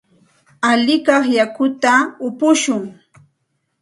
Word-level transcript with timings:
Alikay 0.69 1.25
yakuta 1.37 1.93
upushun. 2.27 2.83